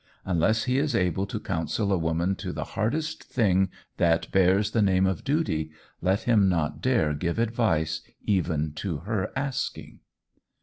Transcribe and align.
Unless 0.25 0.63
he 0.63 0.79
is 0.79 0.95
able 0.95 1.27
to 1.27 1.39
counsel 1.39 1.93
a 1.93 1.97
woman 1.99 2.33
to 2.37 2.51
the 2.51 2.63
hardest 2.73 3.23
thing 3.23 3.69
that 3.97 4.31
bears 4.31 4.71
the 4.71 4.81
name 4.81 5.05
of 5.05 5.23
duty, 5.23 5.69
let 6.01 6.21
him 6.21 6.49
not 6.49 6.81
dare 6.81 7.13
give 7.13 7.37
advice 7.37 8.01
even 8.25 8.73
to 8.77 8.97
her 9.05 9.31
asking. 9.35 9.99